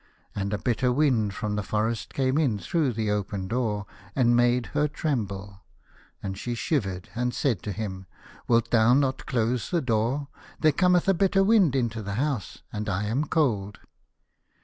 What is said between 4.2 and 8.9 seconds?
made her tremble, and she shivered, and said to him:" Wilt